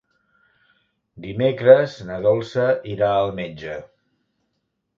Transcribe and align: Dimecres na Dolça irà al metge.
Dimecres 1.25 1.93
na 2.09 2.17
Dolça 2.25 2.67
irà 2.95 3.13
al 3.21 3.33
metge. 3.43 3.79